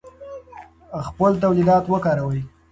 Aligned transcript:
خپل 1.07 1.31
تولیدات 1.41 1.83
وکاروئ. 1.89 2.41